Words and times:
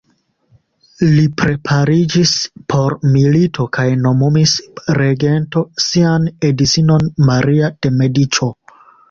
Li 1.17 1.25
prepariĝis 1.41 2.31
por 2.73 2.95
milito 3.17 3.67
kaj 3.79 3.85
nomumis 4.07 4.55
regento 5.01 5.65
sian 5.85 6.27
edzinon, 6.51 7.07
Maria 7.31 7.71
de 7.81 7.95
Mediĉo. 8.01 8.51